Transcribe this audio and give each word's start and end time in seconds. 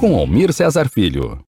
Com 0.00 0.18
Almir 0.18 0.52
Cesar 0.52 0.88
Filho. 0.88 1.40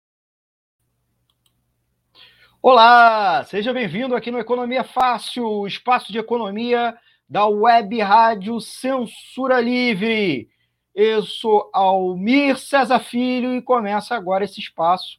Olá, 2.62 3.44
seja 3.46 3.74
bem-vindo 3.74 4.16
aqui 4.16 4.30
no 4.30 4.38
Economia 4.38 4.84
Fácil, 4.84 5.66
espaço 5.66 6.12
de 6.12 6.20
economia 6.20 6.96
da 7.28 7.48
Web 7.48 8.00
Rádio 8.00 8.62
Censura 8.62 9.60
Livre. 9.60 10.50
Eu 10.94 11.24
sou 11.24 11.68
Almir 11.74 12.60
Cesar 12.60 13.00
Filho 13.00 13.56
e 13.56 13.62
começa 13.62 14.14
agora 14.14 14.44
esse 14.44 14.60
espaço. 14.60 15.18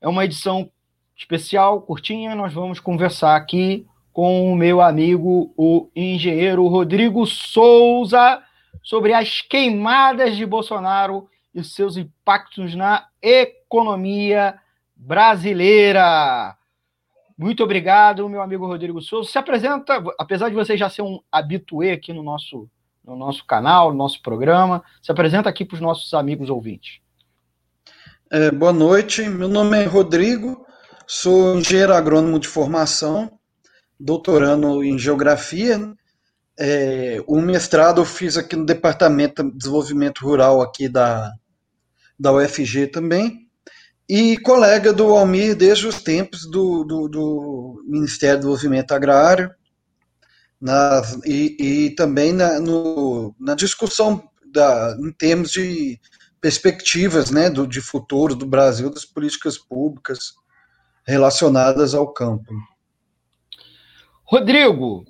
É 0.00 0.06
uma 0.06 0.24
edição 0.24 0.70
especial, 1.16 1.82
curtinha, 1.82 2.36
nós 2.36 2.52
vamos 2.54 2.78
conversar 2.78 3.34
aqui 3.34 3.88
com 4.12 4.52
o 4.52 4.54
meu 4.54 4.80
amigo, 4.80 5.52
o 5.56 5.90
engenheiro 5.96 6.64
Rodrigo 6.68 7.26
Souza, 7.26 8.40
sobre 8.84 9.12
as 9.12 9.40
queimadas 9.40 10.36
de 10.36 10.46
Bolsonaro 10.46 11.28
e 11.54 11.62
seus 11.62 11.96
impactos 11.96 12.74
na 12.74 13.06
economia 13.22 14.58
brasileira. 14.96 16.56
Muito 17.36 17.62
obrigado, 17.62 18.28
meu 18.28 18.40
amigo 18.40 18.66
Rodrigo 18.66 19.00
Souza. 19.00 19.30
Se 19.30 19.38
apresenta, 19.38 20.02
apesar 20.18 20.48
de 20.48 20.54
você 20.54 20.76
já 20.76 20.88
ser 20.88 21.02
um 21.02 21.20
habituê 21.30 21.92
aqui 21.92 22.12
no 22.12 22.22
nosso, 22.22 22.68
no 23.04 23.16
nosso 23.16 23.44
canal, 23.44 23.90
no 23.90 23.98
nosso 23.98 24.22
programa, 24.22 24.82
se 25.02 25.10
apresenta 25.10 25.48
aqui 25.48 25.64
para 25.64 25.74
os 25.74 25.80
nossos 25.80 26.12
amigos 26.14 26.48
ouvintes. 26.48 27.00
É, 28.30 28.50
boa 28.50 28.72
noite, 28.72 29.28
meu 29.28 29.48
nome 29.48 29.82
é 29.82 29.84
Rodrigo, 29.84 30.66
sou 31.06 31.58
engenheiro 31.58 31.92
agrônomo 31.92 32.38
de 32.38 32.48
formação, 32.48 33.38
doutorando 33.98 34.82
em 34.82 34.98
geografia. 34.98 35.92
É, 36.58 37.22
o 37.26 37.40
mestrado 37.40 38.00
eu 38.00 38.04
fiz 38.04 38.36
aqui 38.36 38.54
no 38.56 38.64
Departamento 38.64 39.42
de 39.42 39.58
Desenvolvimento 39.58 40.24
Rural 40.24 40.62
aqui 40.62 40.88
da, 40.88 41.32
da 42.18 42.32
UFG 42.32 42.88
também, 42.88 43.48
e 44.08 44.36
colega 44.38 44.92
do 44.92 45.06
Almir 45.14 45.56
desde 45.56 45.86
os 45.86 46.02
tempos 46.02 46.48
do, 46.50 46.84
do, 46.84 47.08
do 47.08 47.84
Ministério 47.86 48.36
do 48.36 48.40
Desenvolvimento 48.42 48.92
Agrário, 48.92 49.50
na, 50.60 51.02
e, 51.24 51.56
e, 51.58 51.90
também 51.94 52.32
na, 52.32 52.58
no, 52.60 53.34
na 53.38 53.54
discussão 53.54 54.22
da, 54.46 54.96
em 54.98 55.12
termos 55.12 55.50
de 55.50 56.00
perspectivas 56.40 57.30
né, 57.30 57.50
do, 57.50 57.66
de 57.66 57.80
futuro 57.80 58.34
do 58.34 58.46
Brasil, 58.46 58.90
das 58.90 59.04
políticas 59.04 59.58
públicas 59.58 60.34
relacionadas 61.06 61.94
ao 61.94 62.12
campo. 62.12 62.52
Rodrigo, 64.24 65.04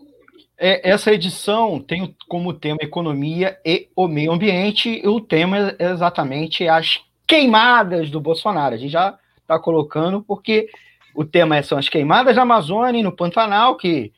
é, 0.66 0.80
essa 0.82 1.12
edição 1.12 1.78
tem 1.78 2.16
como 2.26 2.54
tema 2.54 2.78
economia 2.80 3.58
e 3.66 3.86
o 3.94 4.08
meio 4.08 4.32
ambiente, 4.32 4.88
e 4.88 5.06
o 5.06 5.20
tema 5.20 5.76
é 5.78 5.90
exatamente 5.90 6.66
as 6.66 7.02
queimadas 7.26 8.08
do 8.08 8.18
Bolsonaro. 8.18 8.74
A 8.74 8.78
gente 8.78 8.92
já 8.92 9.18
está 9.42 9.58
colocando, 9.58 10.22
porque 10.22 10.70
o 11.14 11.22
tema 11.22 11.62
são 11.62 11.76
as 11.76 11.90
queimadas 11.90 12.36
na 12.36 12.42
Amazônia 12.42 12.98
e 12.98 13.02
no 13.02 13.14
Pantanal, 13.14 13.76
que 13.76 14.10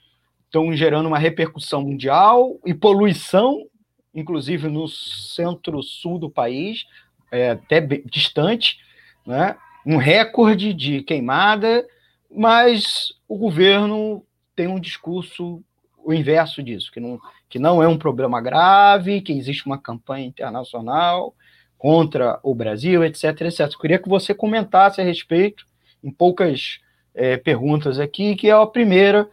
estão 0.45 0.73
gerando 0.73 1.09
uma 1.09 1.19
repercussão 1.19 1.83
mundial 1.83 2.61
e 2.65 2.73
poluição, 2.73 3.67
inclusive 4.15 4.69
no 4.69 4.87
centro-sul 4.87 6.17
do 6.17 6.31
país 6.31 6.87
é, 7.33 7.51
até 7.51 7.81
distante, 8.05 8.79
né? 9.27 9.57
um 9.85 9.97
recorde 9.97 10.73
de 10.73 11.03
queimada, 11.03 11.85
mas 12.31 13.13
o 13.27 13.37
governo 13.37 14.25
tem 14.55 14.69
um 14.69 14.79
discurso 14.79 15.61
o 16.07 16.15
inverso 16.15 16.63
disso, 16.63 16.93
que 16.93 17.01
não, 17.01 17.21
que 17.49 17.59
não 17.59 17.83
é 17.83 17.89
um 17.89 17.99
problema 17.99 18.41
grave, 18.41 19.21
que 19.21 19.33
existe 19.33 19.67
uma 19.67 19.77
campanha 19.77 20.25
internacional 20.25 21.35
contra 21.77 22.39
o 22.45 22.55
Brasil, 22.55 23.05
etc, 23.05 23.41
etc. 23.43 23.61
Eu 23.61 23.79
queria 23.81 23.99
que 23.99 24.09
você 24.09 24.33
comentasse 24.33 25.01
a 25.01 25.05
respeito, 25.05 25.67
em 26.05 26.11
poucas 26.11 26.79
é, 27.13 27.37
perguntas 27.37 27.99
aqui, 27.99 28.37
que 28.37 28.49
é 28.49 28.53
a 28.53 28.65
primeira, 28.65 29.29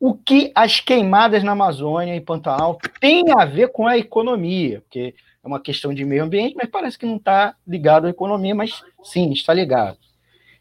o 0.00 0.14
que 0.14 0.50
as 0.54 0.80
queimadas 0.80 1.44
na 1.44 1.52
Amazônia 1.52 2.16
e 2.16 2.20
Pantanal 2.22 2.78
têm 2.98 3.24
a 3.36 3.44
ver 3.44 3.68
com 3.68 3.86
a 3.86 3.98
economia, 3.98 4.80
porque 4.80 5.14
é 5.44 5.46
uma 5.46 5.60
questão 5.60 5.92
de 5.92 6.06
meio 6.06 6.24
ambiente, 6.24 6.54
mas 6.56 6.70
parece 6.70 6.98
que 6.98 7.04
não 7.04 7.16
está 7.16 7.54
ligado 7.66 8.06
à 8.06 8.10
economia, 8.10 8.54
mas 8.54 8.82
sim, 9.02 9.30
está 9.30 9.52
ligado. 9.52 9.98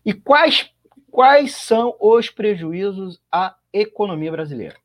E 0.05 0.13
quais, 0.13 0.69
quais 1.09 1.55
são 1.55 1.95
os 2.01 2.29
prejuízos 2.29 3.17
à 3.31 3.55
economia 3.71 4.31
brasileira? 4.31 4.75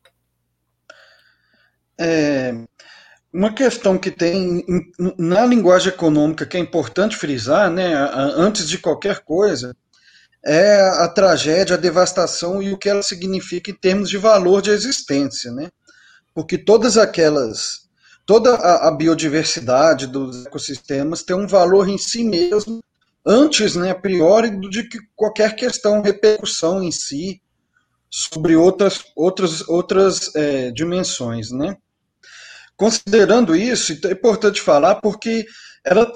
É, 1.98 2.54
uma 3.32 3.52
questão 3.52 3.96
que 3.96 4.10
tem 4.10 4.64
na 5.18 5.46
linguagem 5.46 5.88
econômica 5.88 6.46
que 6.46 6.56
é 6.56 6.60
importante 6.60 7.16
frisar, 7.16 7.70
né, 7.70 7.94
antes 8.36 8.68
de 8.68 8.78
qualquer 8.78 9.20
coisa, 9.20 9.74
é 10.44 10.80
a 10.80 11.08
tragédia, 11.08 11.76
a 11.76 11.80
devastação 11.80 12.62
e 12.62 12.72
o 12.72 12.78
que 12.78 12.88
ela 12.88 13.02
significa 13.02 13.70
em 13.70 13.74
termos 13.74 14.10
de 14.10 14.18
valor 14.18 14.60
de 14.60 14.70
existência, 14.70 15.52
né? 15.52 15.70
Porque 16.34 16.58
todas 16.58 16.98
aquelas 16.98 17.82
toda 18.24 18.54
a, 18.54 18.90
biodiversidade 18.90 20.06
dos 20.06 20.46
ecossistemas 20.46 21.22
tem 21.22 21.36
um 21.36 21.46
valor 21.46 21.88
em 21.88 21.98
si 21.98 22.24
mesmo, 22.24 22.82
antes, 23.26 23.76
né, 23.76 23.90
a 23.90 23.94
priori, 23.94 24.50
de 24.70 24.84
que 24.88 24.98
qualquer 25.14 25.54
questão, 25.54 26.00
repercussão 26.00 26.82
em 26.82 26.90
si 26.90 27.41
sobre 28.14 28.54
outras, 28.54 29.04
outras, 29.16 29.66
outras 29.66 30.34
é, 30.36 30.70
dimensões, 30.70 31.50
né? 31.50 31.78
Considerando 32.76 33.56
isso, 33.56 33.92
é 34.06 34.12
importante 34.12 34.60
falar 34.60 34.96
porque 34.96 35.46
ela, 35.82 36.12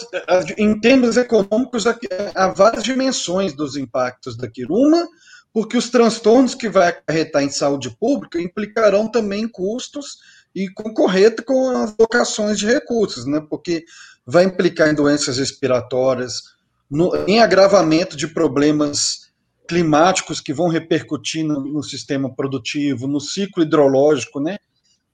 em 0.58 0.78
termos 0.78 1.16
econômicos 1.16 1.86
há 1.86 2.48
várias 2.48 2.84
dimensões 2.84 3.54
dos 3.54 3.76
impactos 3.76 4.36
daquilo. 4.36 4.76
Uma, 4.76 5.08
porque 5.52 5.76
os 5.76 5.88
transtornos 5.88 6.54
que 6.54 6.68
vai 6.68 6.88
acarretar 6.88 7.42
em 7.42 7.50
saúde 7.50 7.96
pública 7.98 8.40
implicarão 8.40 9.10
também 9.10 9.48
custos 9.48 10.18
e 10.54 10.68
concorrer 10.68 11.34
com 11.44 11.70
as 11.70 11.94
locações 11.98 12.58
de 12.58 12.66
recursos, 12.66 13.26
né? 13.26 13.40
porque 13.48 13.84
vai 14.26 14.44
implicar 14.44 14.90
em 14.90 14.94
doenças 14.94 15.38
respiratórias, 15.38 16.56
no, 16.90 17.14
em 17.26 17.40
agravamento 17.40 18.16
de 18.16 18.28
problemas 18.28 19.25
climáticos 19.66 20.40
que 20.40 20.52
vão 20.52 20.68
repercutir 20.68 21.44
no, 21.44 21.60
no 21.60 21.82
sistema 21.82 22.34
produtivo, 22.34 23.06
no 23.06 23.20
ciclo 23.20 23.62
hidrológico, 23.62 24.40
né? 24.40 24.58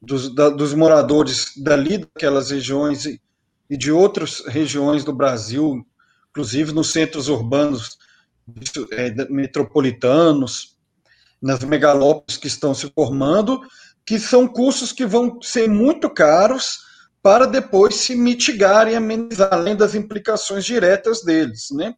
dos, 0.02 0.34
da, 0.34 0.50
dos 0.50 0.74
moradores 0.74 1.52
dali 1.56 1.98
daquelas 1.98 2.50
regiões 2.50 3.06
e, 3.06 3.20
e 3.70 3.76
de 3.76 3.92
outras 3.92 4.42
regiões 4.46 5.04
do 5.04 5.12
Brasil, 5.12 5.86
inclusive 6.30 6.72
nos 6.72 6.90
centros 6.90 7.28
urbanos 7.28 7.96
é, 8.90 9.14
metropolitanos, 9.30 10.76
nas 11.40 11.62
megalópolis 11.62 12.36
que 12.36 12.48
estão 12.48 12.74
se 12.74 12.90
formando, 12.92 13.60
que 14.04 14.18
são 14.18 14.48
custos 14.48 14.92
que 14.92 15.06
vão 15.06 15.40
ser 15.40 15.68
muito 15.68 16.10
caros 16.10 16.80
para 17.22 17.46
depois 17.46 17.94
se 17.94 18.16
mitigar 18.16 18.88
e 18.88 18.96
amenizar, 18.96 19.52
além 19.52 19.76
das 19.76 19.94
implicações 19.94 20.64
diretas 20.64 21.22
deles, 21.22 21.68
né? 21.70 21.94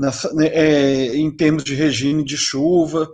Nessa, 0.00 0.32
né, 0.32 0.46
é, 0.46 1.14
em 1.14 1.30
termos 1.30 1.62
de 1.62 1.74
regime 1.74 2.24
de 2.24 2.34
chuva, 2.34 3.06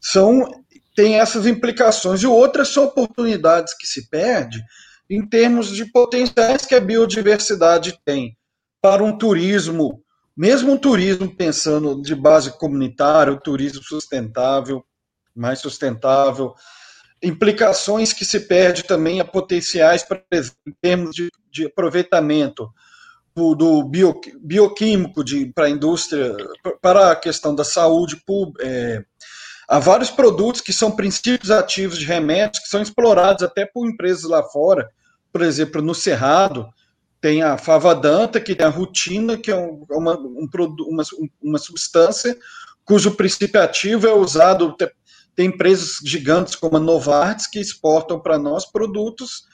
são 0.00 0.44
tem 0.92 1.20
essas 1.20 1.46
implicações 1.46 2.22
e 2.22 2.26
outras 2.26 2.68
são 2.68 2.84
oportunidades 2.84 3.76
que 3.76 3.86
se 3.86 4.08
perde 4.08 4.60
em 5.08 5.24
termos 5.24 5.68
de 5.68 5.84
potenciais 5.84 6.66
que 6.66 6.74
a 6.74 6.80
biodiversidade 6.80 8.00
tem 8.04 8.36
para 8.82 9.04
um 9.04 9.16
turismo, 9.16 10.02
mesmo 10.36 10.72
um 10.72 10.78
turismo 10.78 11.32
pensando 11.32 12.02
de 12.02 12.14
base 12.14 12.50
comunitária, 12.58 13.32
o 13.32 13.40
turismo 13.40 13.84
sustentável, 13.84 14.84
mais 15.34 15.60
sustentável, 15.60 16.54
implicações 17.22 18.12
que 18.12 18.24
se 18.24 18.40
perde 18.40 18.82
também 18.82 19.20
a 19.20 19.24
potenciais 19.24 20.02
para, 20.02 20.20
em 20.66 20.72
termos 20.80 21.14
de, 21.14 21.30
de 21.52 21.66
aproveitamento 21.66 22.68
do, 23.36 23.84
bio, 23.84 24.18
bioquímico 24.40 25.22
para 25.54 25.66
a 25.66 25.70
indústria, 25.70 26.34
para 26.80 27.12
a 27.12 27.16
questão 27.16 27.54
da 27.54 27.64
saúde. 27.64 28.20
É, 28.60 29.04
há 29.68 29.78
vários 29.78 30.10
produtos 30.10 30.60
que 30.60 30.72
são 30.72 30.90
princípios 30.90 31.50
ativos 31.50 31.98
de 31.98 32.06
remédios 32.06 32.62
que 32.62 32.68
são 32.68 32.80
explorados 32.80 33.42
até 33.42 33.66
por 33.66 33.88
empresas 33.88 34.24
lá 34.24 34.42
fora. 34.42 34.90
Por 35.32 35.42
exemplo, 35.42 35.82
no 35.82 35.94
Cerrado, 35.94 36.68
tem 37.20 37.42
a 37.42 37.58
favadanta, 37.58 38.40
que 38.40 38.54
tem 38.54 38.66
a 38.66 38.70
rutina, 38.70 39.36
que 39.36 39.50
é 39.50 39.54
uma, 39.54 40.18
um, 40.18 40.48
uma, 40.88 41.02
uma 41.42 41.58
substância 41.58 42.36
cujo 42.86 43.16
princípio 43.16 43.60
ativo 43.60 44.06
é 44.06 44.14
usado 44.14 44.74
tem 45.34 45.48
empresas 45.48 45.98
gigantes 46.02 46.54
como 46.54 46.78
a 46.78 46.80
Novartis 46.80 47.46
que 47.46 47.60
exportam 47.60 48.18
para 48.18 48.38
nós 48.38 48.64
produtos 48.64 49.44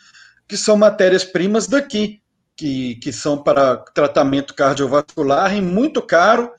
que 0.47 0.57
são 0.57 0.77
matérias-primas 0.77 1.67
daqui, 1.67 2.22
que, 2.57 2.97
que 2.97 3.13
são 3.13 3.43
para 3.43 3.77
tratamento 3.77 4.55
cardiovascular 4.55 5.55
e 5.57 5.61
muito 5.61 6.03
caro, 6.03 6.51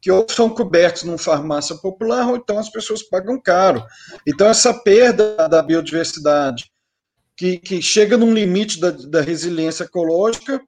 que 0.00 0.10
ou 0.10 0.26
são 0.28 0.48
cobertos 0.48 1.02
numa 1.02 1.18
farmácia 1.18 1.76
popular 1.76 2.28
ou 2.28 2.36
então 2.36 2.58
as 2.58 2.70
pessoas 2.70 3.02
pagam 3.02 3.40
caro. 3.40 3.84
Então, 4.26 4.46
essa 4.46 4.72
perda 4.72 5.48
da 5.48 5.62
biodiversidade, 5.62 6.70
que, 7.36 7.58
que 7.58 7.82
chega 7.82 8.16
num 8.16 8.32
limite 8.32 8.80
da, 8.80 8.90
da 8.90 9.20
resiliência 9.20 9.84
ecológica, 9.84 10.60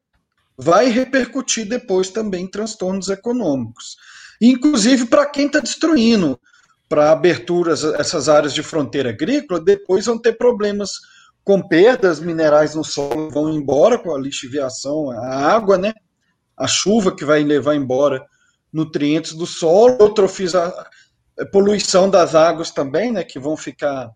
vai 0.56 0.88
repercutir 0.88 1.68
depois 1.68 2.10
também 2.10 2.44
em 2.44 2.50
transtornos 2.50 3.08
econômicos. 3.08 3.96
Inclusive 4.40 5.06
para 5.06 5.26
quem 5.26 5.46
está 5.46 5.60
destruindo, 5.60 6.38
para 6.88 7.12
aberturas, 7.12 7.84
essas 7.84 8.28
áreas 8.28 8.52
de 8.52 8.62
fronteira 8.62 9.10
agrícola, 9.10 9.60
depois 9.60 10.06
vão 10.06 10.18
ter 10.18 10.32
problemas 10.32 10.90
com 11.50 11.60
perdas 11.60 12.20
minerais 12.20 12.76
no 12.76 12.84
solo, 12.84 13.28
vão 13.28 13.50
embora 13.50 13.98
com 13.98 14.14
a 14.14 14.20
lixiviação, 14.20 15.10
a 15.10 15.52
água, 15.52 15.76
né? 15.76 15.92
A 16.56 16.68
chuva 16.68 17.12
que 17.12 17.24
vai 17.24 17.42
levar 17.42 17.74
embora 17.74 18.24
nutrientes 18.72 19.34
do 19.34 19.44
solo, 19.46 19.96
eutrofiza, 19.98 20.72
poluição 21.50 22.08
das 22.08 22.36
águas 22.36 22.70
também, 22.70 23.10
né? 23.10 23.24
Que 23.24 23.40
vão 23.40 23.56
ficar 23.56 24.12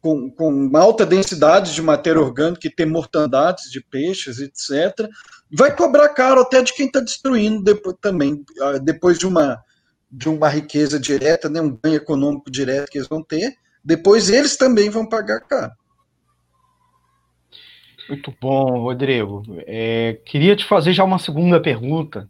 com, 0.00 0.28
com 0.28 0.76
alta 0.76 1.06
densidade 1.06 1.72
de 1.72 1.80
matéria 1.80 2.20
orgânica 2.20 2.66
e 2.66 2.74
ter 2.74 2.86
mortandades 2.86 3.70
de 3.70 3.80
peixes, 3.80 4.40
etc. 4.40 5.08
Vai 5.56 5.76
cobrar 5.76 6.08
caro 6.08 6.40
até 6.40 6.60
de 6.60 6.74
quem 6.74 6.86
está 6.86 6.98
destruindo 6.98 7.62
depois, 7.62 7.94
também, 8.00 8.44
ah, 8.60 8.78
depois 8.78 9.16
de 9.16 9.28
uma, 9.28 9.62
de 10.10 10.28
uma 10.28 10.48
riqueza 10.48 10.98
direta, 10.98 11.48
né, 11.48 11.60
um 11.60 11.78
ganho 11.80 11.94
econômico 11.94 12.50
direto 12.50 12.90
que 12.90 12.98
eles 12.98 13.06
vão 13.06 13.22
ter, 13.22 13.54
depois 13.84 14.28
eles 14.28 14.56
também 14.56 14.90
vão 14.90 15.08
pagar 15.08 15.38
caro. 15.42 15.70
Muito 18.08 18.34
bom, 18.40 18.80
Rodrigo. 18.80 19.42
É, 19.66 20.18
queria 20.24 20.54
te 20.54 20.64
fazer 20.64 20.92
já 20.92 21.04
uma 21.04 21.18
segunda 21.18 21.60
pergunta. 21.60 22.28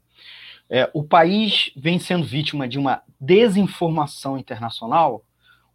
É, 0.70 0.88
o 0.94 1.02
país 1.02 1.70
vem 1.76 1.98
sendo 1.98 2.24
vítima 2.24 2.66
de 2.66 2.78
uma 2.78 3.02
desinformação 3.20 4.38
internacional 4.38 5.24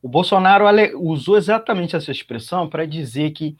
o 0.02 0.08
Bolsonaro 0.08 0.66
usou 0.98 1.38
exatamente 1.38 1.96
essa 1.96 2.12
expressão 2.12 2.70
para 2.70 2.86
dizer 2.86 3.32
que 3.32 3.58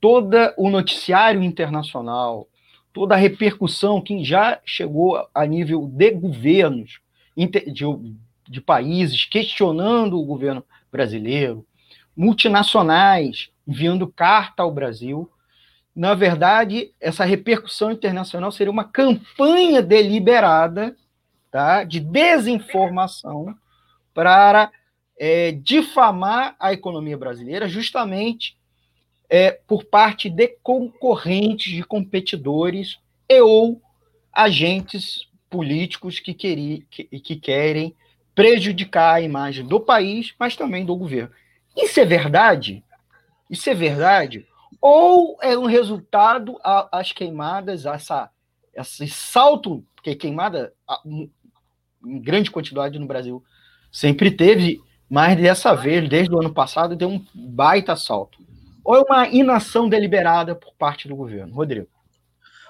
todo 0.00 0.36
o 0.56 0.68
noticiário 0.68 1.42
internacional, 1.42 2.48
toda 2.92 3.14
a 3.14 3.18
repercussão 3.18 4.00
que 4.00 4.24
já 4.24 4.60
chegou 4.64 5.28
a 5.32 5.46
nível 5.46 5.86
de 5.86 6.10
governos, 6.10 6.98
de, 7.36 7.84
de 8.48 8.60
países 8.60 9.24
questionando 9.24 10.18
o 10.18 10.24
governo 10.24 10.64
brasileiro, 10.90 11.64
multinacionais 12.16 13.50
enviando 13.66 14.06
carta 14.08 14.62
ao 14.62 14.72
Brasil, 14.72 15.30
na 15.96 16.12
verdade, 16.12 16.92
essa 17.00 17.24
repercussão 17.24 17.90
internacional 17.90 18.52
seria 18.52 18.70
uma 18.70 18.84
campanha 18.84 19.80
deliberada 19.80 20.94
tá, 21.50 21.84
de 21.84 22.00
desinformação 22.00 23.56
para 24.12 24.70
é, 25.18 25.52
difamar 25.52 26.54
a 26.60 26.74
economia 26.74 27.16
brasileira 27.16 27.66
justamente 27.66 28.58
é, 29.30 29.52
por 29.66 29.84
parte 29.84 30.28
de 30.28 30.48
concorrentes, 30.62 31.72
de 31.72 31.82
competidores 31.82 32.98
e 33.26 33.40
ou 33.40 33.80
agentes 34.30 35.26
políticos 35.48 36.20
que, 36.20 36.34
queri, 36.34 36.86
que, 36.90 37.04
que 37.04 37.36
querem 37.36 37.96
prejudicar 38.34 39.14
a 39.14 39.22
imagem 39.22 39.66
do 39.66 39.80
país, 39.80 40.34
mas 40.38 40.54
também 40.54 40.84
do 40.84 40.94
governo. 40.94 41.32
Isso 41.74 41.98
é 41.98 42.04
verdade? 42.04 42.84
Isso 43.48 43.70
é 43.70 43.74
verdade? 43.74 44.46
Ou 44.88 45.36
é 45.42 45.58
um 45.58 45.66
resultado 45.66 46.60
às 46.62 47.10
queimadas, 47.10 47.84
essa, 47.86 48.30
esse 48.72 49.08
salto, 49.08 49.84
porque 49.96 50.14
queimada 50.14 50.72
em 51.04 51.28
grande 52.20 52.52
quantidade 52.52 52.96
no 52.96 53.04
Brasil 53.04 53.42
sempre 53.90 54.30
teve, 54.30 54.80
mas 55.10 55.36
dessa 55.36 55.74
vez, 55.74 56.08
desde 56.08 56.32
o 56.32 56.38
ano 56.38 56.54
passado, 56.54 56.94
deu 56.94 57.08
um 57.08 57.26
baita 57.34 57.96
salto. 57.96 58.38
Ou 58.84 58.94
é 58.94 59.00
uma 59.00 59.28
inação 59.28 59.88
deliberada 59.88 60.54
por 60.54 60.72
parte 60.74 61.08
do 61.08 61.16
governo? 61.16 61.52
Rodrigo. 61.52 61.88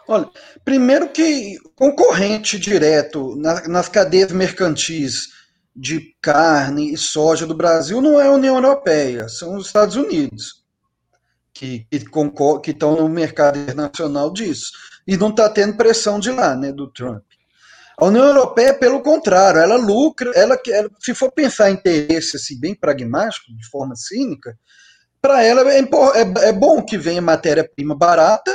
Olha, 0.08 0.30
primeiro 0.64 1.10
que 1.10 1.58
concorrente 1.74 2.58
direto 2.58 3.36
na, 3.36 3.68
nas 3.68 3.90
cadeias 3.90 4.32
mercantis 4.32 5.34
de 5.76 6.16
carne 6.22 6.94
e 6.94 6.96
soja 6.96 7.46
do 7.46 7.54
Brasil 7.54 8.00
não 8.00 8.18
é 8.18 8.28
a 8.28 8.32
União 8.32 8.54
Europeia, 8.54 9.28
são 9.28 9.56
os 9.56 9.66
Estados 9.66 9.96
Unidos, 9.96 10.64
que, 11.58 11.86
que, 11.90 12.04
que 12.62 12.70
estão 12.70 12.96
no 12.96 13.08
mercado 13.08 13.58
internacional 13.58 14.32
disso. 14.32 14.72
E 15.06 15.16
não 15.16 15.30
está 15.30 15.48
tendo 15.48 15.76
pressão 15.76 16.18
de 16.18 16.30
lá, 16.30 16.54
né, 16.54 16.72
do 16.72 16.90
Trump. 16.92 17.22
A 17.98 18.06
União 18.06 18.26
Europeia, 18.26 18.74
pelo 18.74 19.00
contrário, 19.00 19.58
ela 19.58 19.76
lucra, 19.76 20.30
ela, 20.34 20.60
ela 20.68 20.90
se 21.00 21.14
for 21.14 21.32
pensar 21.32 21.70
em 21.70 21.74
interesse 21.74 22.36
assim, 22.36 22.60
bem 22.60 22.74
pragmático, 22.74 23.56
de 23.56 23.66
forma 23.70 23.96
cínica, 23.96 24.58
para 25.20 25.42
ela 25.42 25.62
é, 25.72 25.80
é, 25.80 26.48
é, 26.48 26.52
bom 26.52 26.84
que 26.84 26.98
venha 26.98 27.22
matéria-prima 27.22 27.96
barata 27.96 28.54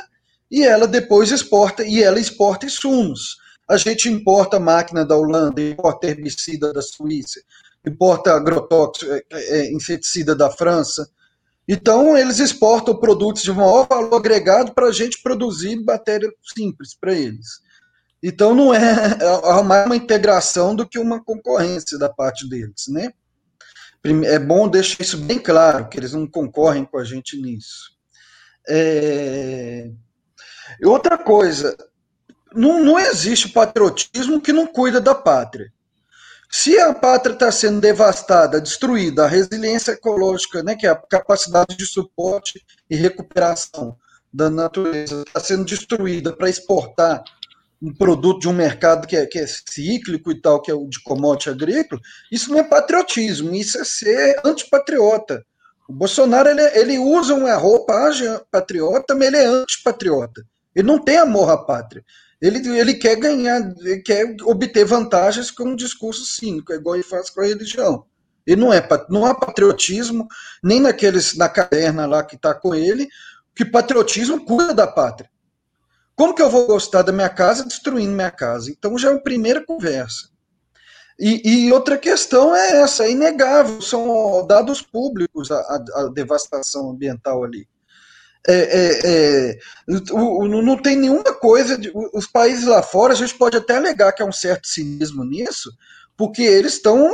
e 0.50 0.64
ela 0.64 0.88
depois 0.88 1.32
exporta, 1.32 1.84
e 1.84 2.04
ela 2.04 2.20
exporta 2.20 2.68
insumos. 2.68 3.38
A 3.68 3.78
gente 3.78 4.10
importa 4.10 4.60
máquina 4.60 5.04
da 5.04 5.18
Holanda, 5.18 5.60
importa 5.60 6.08
herbicida 6.08 6.72
da 6.72 6.82
Suíça, 6.82 7.42
importa 7.86 8.34
agrotóxico, 8.34 9.12
é, 9.12 9.24
é, 9.32 9.72
inseticida 9.72 10.36
da 10.36 10.52
França. 10.52 11.10
Então, 11.68 12.18
eles 12.18 12.40
exportam 12.40 13.00
produtos 13.00 13.44
de 13.44 13.52
maior 13.52 13.88
valor 13.88 14.16
agregado 14.16 14.74
para 14.74 14.88
a 14.88 14.92
gente 14.92 15.22
produzir 15.22 15.84
matéria 15.84 16.32
simples 16.56 16.96
para 16.96 17.14
eles. 17.14 17.62
Então 18.24 18.54
não 18.54 18.74
é, 18.74 18.80
é 18.80 19.64
mais 19.64 19.86
uma 19.86 19.96
integração 19.96 20.76
do 20.76 20.88
que 20.88 21.00
uma 21.00 21.24
concorrência 21.24 21.98
da 21.98 22.08
parte 22.08 22.48
deles, 22.48 22.88
né? 22.88 23.12
É 24.26 24.40
bom 24.40 24.68
deixar 24.68 25.02
isso 25.02 25.18
bem 25.18 25.40
claro, 25.40 25.88
que 25.88 25.98
eles 25.98 26.14
não 26.14 26.28
concorrem 26.28 26.86
com 26.86 26.98
a 26.98 27.04
gente 27.04 27.40
nisso. 27.40 27.92
É... 28.68 29.92
Outra 30.84 31.18
coisa, 31.18 31.76
não, 32.54 32.84
não 32.84 33.00
existe 33.00 33.50
patriotismo 33.50 34.42
que 34.42 34.54
não 34.54 34.66
cuida 34.66 35.00
da 35.00 35.14
pátria. 35.14 35.72
Se 36.54 36.78
a 36.78 36.94
pátria 36.94 37.34
está 37.34 37.50
sendo 37.50 37.80
devastada, 37.80 38.60
destruída, 38.60 39.24
a 39.24 39.28
resiliência 39.28 39.94
ecológica, 39.94 40.62
né, 40.62 40.76
que 40.76 40.86
é 40.86 40.90
a 40.90 40.96
capacidade 40.96 41.78
de 41.78 41.86
suporte 41.86 42.62
e 42.90 42.96
recuperação 42.96 43.96
da 44.34 44.50
natureza, 44.50 45.24
está 45.26 45.40
sendo 45.40 45.64
destruída 45.64 46.34
para 46.34 46.50
exportar 46.50 47.24
um 47.82 47.94
produto 47.94 48.42
de 48.42 48.50
um 48.50 48.54
mercado 48.54 49.08
que 49.08 49.16
é, 49.16 49.26
que 49.26 49.40
é 49.40 49.48
cíclico 49.48 50.30
e 50.30 50.42
tal, 50.42 50.62
que 50.62 50.70
é 50.70 50.74
o 50.74 50.88
de 50.88 51.02
commodity 51.02 51.50
agrícola, 51.50 52.02
isso 52.30 52.52
não 52.52 52.60
é 52.60 52.64
patriotismo, 52.64 53.56
isso 53.56 53.80
é 53.80 53.86
ser 53.86 54.42
antipatriota. 54.44 55.44
O 55.88 55.94
Bolsonaro 55.94 56.50
ele, 56.50 56.62
ele 56.78 57.00
usa 57.00 57.34
uma 57.34 57.56
roupagem 57.56 58.28
patriota, 58.52 59.16
mas 59.16 59.28
ele 59.30 59.38
é 59.38 59.46
antipatriota. 59.46 60.44
Ele 60.76 60.88
não 60.88 61.00
tem 61.00 61.18
amor 61.18 61.50
à 61.50 61.58
pátria. 61.58 62.04
Ele, 62.42 62.68
ele 62.80 62.96
quer 62.96 63.16
ganhar, 63.18 63.62
ele 63.80 64.02
quer 64.02 64.36
obter 64.44 64.84
vantagens 64.84 65.52
com 65.52 65.66
um 65.66 65.76
discurso 65.76 66.26
cínico, 66.26 66.74
é 66.74 66.76
igual 66.76 66.96
ele 66.96 67.04
faz 67.04 67.30
com 67.30 67.42
a 67.42 67.46
religião. 67.46 68.06
Ele 68.46 68.60
não 68.60 68.74
é 68.74 68.88
não 69.10 69.26
há 69.26 69.36
patriotismo, 69.36 70.28
nem 70.64 70.80
naqueles 70.80 71.38
na 71.38 71.48
caverna 71.48 72.08
lá 72.08 72.24
que 72.24 72.36
está 72.36 72.54
com 72.54 72.74
ele, 72.74 73.08
que 73.56 73.64
patriotismo 73.64 74.44
cuida 74.44 74.74
da 74.74 74.88
pátria. 74.88 75.30
Como 76.16 76.34
que 76.34 76.42
eu 76.42 76.50
vou 76.50 76.66
gostar 76.66 77.04
da 77.04 77.12
minha 77.12 77.30
casa 77.30 77.64
destruindo 77.64 78.12
minha 78.12 78.32
casa? 78.32 78.72
Então 78.72 78.98
já 78.98 79.10
é 79.10 79.12
uma 79.12 79.22
primeira 79.22 79.64
conversa. 79.64 80.30
E, 81.20 81.68
e 81.68 81.72
outra 81.72 81.98
questão 82.00 82.56
é 82.56 82.82
essa, 82.82 83.06
é 83.06 83.12
inegável, 83.12 83.80
são 83.80 84.46
dados 84.48 84.82
públicos 84.82 85.52
a, 85.52 85.56
a, 85.56 86.02
a 86.02 86.10
devastação 86.10 86.90
ambiental 86.90 87.44
ali. 87.44 87.68
É, 88.48 88.56
é, 88.56 89.00
é, 89.04 89.58
não 89.88 90.78
tem 90.78 90.96
nenhuma 90.96 91.34
coisa. 91.34 91.78
De, 91.78 91.92
os 92.14 92.28
países 92.28 92.66
lá 92.66 92.82
fora, 92.82 93.14
a 93.14 93.16
gente 93.16 93.36
pode 93.38 93.58
até 93.58 93.78
alegar 93.78 94.12
que 94.14 94.24
há 94.24 94.26
um 94.26 94.32
certo 94.32 94.68
cinismo 94.68 95.24
nisso, 95.24 95.72
porque 96.18 96.42
eles 96.42 96.74
estão. 96.74 97.14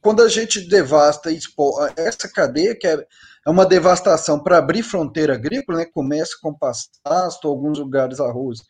Quando 0.00 0.22
a 0.22 0.28
gente 0.28 0.68
devasta 0.68 1.30
essa 1.96 2.28
cadeia, 2.28 2.74
que 2.74 2.86
é 2.86 3.04
é 3.46 3.50
uma 3.50 3.64
devastação 3.64 4.38
para 4.38 4.58
abrir 4.58 4.82
fronteira 4.82 5.34
agrícola, 5.34 5.78
né? 5.78 5.86
Começa 5.86 6.36
com 6.40 6.54
pasto, 6.54 7.48
alguns 7.48 7.78
lugares 7.78 8.20
arroz. 8.20 8.60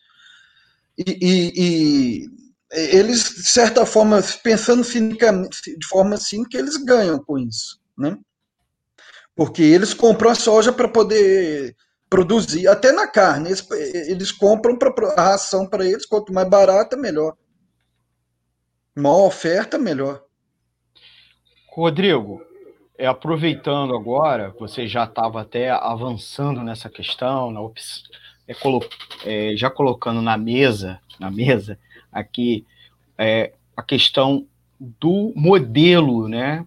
E, 0.96 1.18
e, 1.20 1.52
e, 1.56 2.30
eles, 2.70 3.34
de 3.34 3.46
certa 3.48 3.84
forma, 3.84 4.22
pensando 4.42 4.84
de 4.84 5.86
forma 5.88 6.14
assim, 6.14 6.44
que 6.44 6.56
eles 6.56 6.76
ganham 6.76 7.18
com 7.18 7.38
isso, 7.38 7.80
né? 7.98 8.16
Porque 9.40 9.62
eles 9.62 9.94
compram 9.94 10.32
a 10.32 10.34
soja 10.34 10.70
para 10.70 10.86
poder 10.86 11.74
produzir, 12.10 12.68
até 12.68 12.92
na 12.92 13.08
carne, 13.08 13.48
eles, 13.48 13.66
eles 14.06 14.30
compram 14.30 14.76
para 14.76 14.92
a 15.16 15.30
ração 15.30 15.66
para 15.66 15.82
eles, 15.82 16.04
quanto 16.04 16.30
mais 16.30 16.46
barata, 16.46 16.94
melhor. 16.94 17.34
Maior 18.94 19.28
oferta, 19.28 19.78
melhor. 19.78 20.22
Rodrigo, 21.72 22.42
é, 22.98 23.06
aproveitando 23.06 23.96
agora, 23.96 24.54
você 24.60 24.86
já 24.86 25.04
estava 25.04 25.40
até 25.40 25.70
avançando 25.70 26.62
nessa 26.62 26.90
questão, 26.90 27.50
na 27.50 27.60
é, 28.46 28.52
colo 28.52 28.84
é, 29.24 29.56
já 29.56 29.70
colocando 29.70 30.20
na 30.20 30.36
mesa, 30.36 31.00
na 31.18 31.30
mesa 31.30 31.78
aqui 32.12 32.66
é, 33.16 33.54
a 33.74 33.82
questão 33.82 34.46
do 34.78 35.32
modelo, 35.34 36.28
né? 36.28 36.66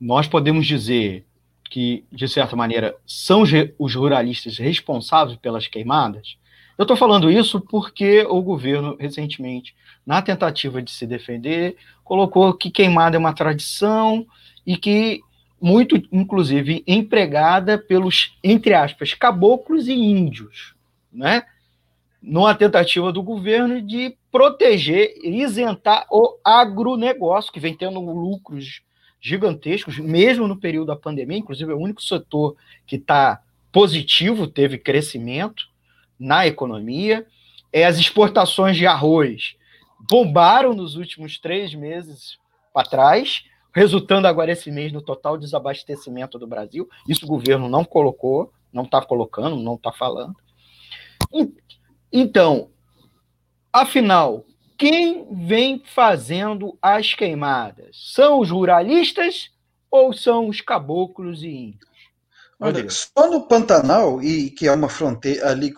Nós 0.00 0.26
podemos 0.26 0.66
dizer 0.66 1.24
que, 1.70 2.04
de 2.12 2.28
certa 2.28 2.54
maneira, 2.54 2.94
são 3.06 3.42
os 3.78 3.94
ruralistas 3.94 4.58
responsáveis 4.58 5.38
pelas 5.38 5.66
queimadas? 5.66 6.36
Eu 6.78 6.82
estou 6.82 6.96
falando 6.96 7.30
isso 7.30 7.60
porque 7.60 8.22
o 8.28 8.42
governo, 8.42 8.96
recentemente, 9.00 9.74
na 10.04 10.20
tentativa 10.20 10.82
de 10.82 10.90
se 10.90 11.06
defender, 11.06 11.76
colocou 12.04 12.52
que 12.52 12.70
queimada 12.70 13.16
é 13.16 13.18
uma 13.18 13.32
tradição 13.32 14.26
e 14.66 14.76
que 14.76 15.20
muito, 15.60 15.96
inclusive, 16.12 16.84
empregada 16.86 17.78
pelos, 17.78 18.36
entre 18.44 18.74
aspas, 18.74 19.14
caboclos 19.14 19.88
e 19.88 19.94
índios, 19.94 20.74
né? 21.10 21.44
numa 22.20 22.54
tentativa 22.54 23.12
do 23.12 23.22
governo 23.22 23.80
de 23.80 24.16
proteger 24.30 25.14
isentar 25.22 26.06
o 26.10 26.36
agronegócio, 26.44 27.52
que 27.52 27.60
vem 27.60 27.74
tendo 27.74 28.00
lucros 28.00 28.82
gigantescos, 29.26 29.98
mesmo 29.98 30.46
no 30.46 30.56
período 30.56 30.86
da 30.86 30.96
pandemia, 30.96 31.38
inclusive 31.38 31.72
é 31.72 31.74
o 31.74 31.80
único 31.80 32.00
setor 32.00 32.56
que 32.86 32.94
está 32.94 33.42
positivo, 33.72 34.46
teve 34.46 34.78
crescimento 34.78 35.64
na 36.16 36.46
economia. 36.46 37.26
É, 37.72 37.84
as 37.84 37.98
exportações 37.98 38.76
de 38.76 38.86
arroz 38.86 39.56
bombaram 40.08 40.74
nos 40.74 40.94
últimos 40.94 41.38
três 41.38 41.74
meses 41.74 42.38
para 42.72 42.88
trás, 42.88 43.44
resultando 43.74 44.28
agora 44.28 44.52
esse 44.52 44.70
mês 44.70 44.92
no 44.92 45.02
total 45.02 45.36
desabastecimento 45.36 46.38
do 46.38 46.46
Brasil. 46.46 46.88
Isso 47.08 47.24
o 47.24 47.28
governo 47.28 47.68
não 47.68 47.84
colocou, 47.84 48.52
não 48.72 48.84
está 48.84 49.04
colocando, 49.04 49.56
não 49.56 49.74
está 49.74 49.90
falando. 49.90 50.36
Então, 52.12 52.70
afinal, 53.72 54.44
quem 54.76 55.26
vem 55.46 55.82
fazendo 55.84 56.76
as 56.80 57.14
queimadas? 57.14 57.96
São 58.14 58.40
os 58.40 58.50
ruralistas 58.50 59.50
ou 59.90 60.12
são 60.12 60.48
os 60.48 60.60
caboclos 60.60 61.42
e 61.42 61.48
índios? 61.48 61.96
Olha, 62.58 62.88
só 62.88 63.30
no 63.30 63.46
Pantanal, 63.46 64.22
e 64.22 64.50
que 64.50 64.66
é 64.66 64.72
uma 64.72 64.88
fronteira 64.88 65.50
ali. 65.50 65.74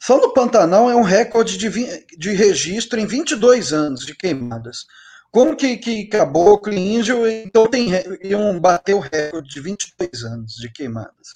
Só 0.00 0.20
no 0.20 0.32
Pantanal 0.32 0.90
é 0.90 0.96
um 0.96 1.02
recorde 1.02 1.56
de, 1.56 1.70
de 2.16 2.32
registro 2.32 2.98
em 2.98 3.06
22 3.06 3.72
anos 3.72 4.04
de 4.04 4.14
queimadas. 4.14 4.86
Como 5.30 5.54
que, 5.54 5.76
que 5.76 6.06
caboclo 6.06 6.72
e 6.72 6.96
índio 6.96 7.28
então 7.28 7.68
tem, 7.68 7.90
iam 8.22 8.58
bater 8.58 8.94
o 8.94 8.98
recorde 8.98 9.48
de 9.48 9.60
22 9.60 10.24
anos 10.24 10.54
de 10.54 10.68
queimadas? 10.72 11.34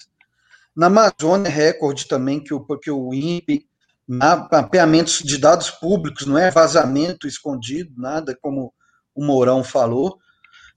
Na 0.75 0.87
Amazônia, 0.87 1.49
recorde 1.49 2.05
também 2.05 2.43
que 2.43 2.53
o, 2.53 2.59
que 2.77 2.91
o 2.91 3.13
INPE 3.13 3.65
mapeamentos 4.07 5.19
de 5.19 5.37
dados 5.37 5.71
públicos, 5.71 6.25
não 6.25 6.37
é 6.37 6.51
vazamento 6.51 7.27
escondido, 7.27 7.93
nada 7.97 8.37
como 8.39 8.73
o 9.15 9.25
Mourão 9.25 9.63
falou. 9.63 10.17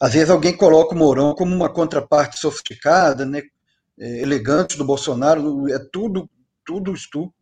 Às 0.00 0.14
vezes 0.14 0.30
alguém 0.30 0.56
coloca 0.56 0.94
o 0.94 0.98
Mourão 0.98 1.34
como 1.34 1.54
uma 1.54 1.68
contraparte 1.68 2.38
sofisticada, 2.38 3.26
né, 3.26 3.42
é, 3.98 4.22
elegante 4.22 4.78
do 4.78 4.84
Bolsonaro, 4.84 5.68
é 5.68 5.78
tudo, 5.92 6.30
tudo 6.64 6.92
estúpido, 6.94 7.34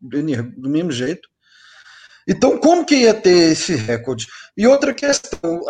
do 0.57 0.69
mesmo 0.69 0.91
jeito. 0.91 1.29
Então, 2.27 2.57
como 2.57 2.85
que 2.85 2.95
ia 2.95 3.13
ter 3.13 3.53
esse 3.53 3.75
recorde? 3.75 4.27
E 4.57 4.67
outra 4.67 4.93
questão, 4.93 5.61